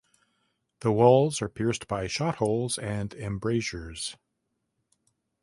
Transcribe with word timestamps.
The 0.79 0.91
walls 0.91 1.43
are 1.43 1.47
pierced 1.47 1.87
by 1.87 2.07
shot 2.07 2.37
holes 2.37 2.79
and 2.79 3.13
embrasures. 3.13 4.17